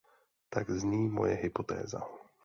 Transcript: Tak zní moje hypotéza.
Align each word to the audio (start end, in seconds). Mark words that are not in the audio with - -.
Tak 0.49 0.69
zní 0.69 1.09
moje 1.09 1.35
hypotéza. 1.35 2.01